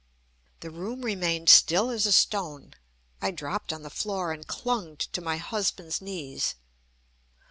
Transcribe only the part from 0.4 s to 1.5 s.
The room remained